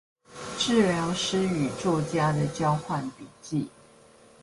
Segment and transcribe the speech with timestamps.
[0.57, 3.67] 治療師與作家的交換筆記